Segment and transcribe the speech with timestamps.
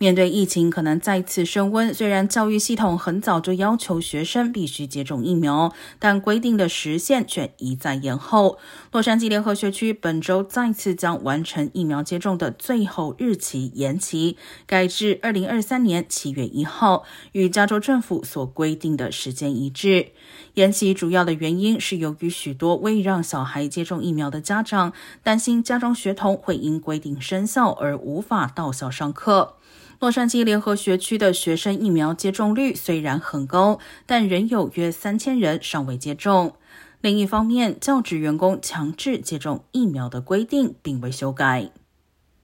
[0.00, 8.58] 面对疫情可能再次升温，虽然教育系统很早就要求学生必须接种疫苗，但规定的时限却一再延后。
[8.92, 20.12] 洛杉矶联合学区本周再次将完成疫苗接种的最后日期延期，改至二零二三年七月一号，与加州政府所规定的时间一致。
[20.54, 29.56] 延期主要的原因是由于许多未让小孩接种疫苗的家长担心家中学童会因规定生效而无法到校上课。
[30.00, 36.54] 洛杉矶联合学区的学生疫苗接种率虽然很高，但仍有约三千人尚未接种。
[37.02, 41.70] 另一方面，教职员工强制接种疫苗的规定并未修改。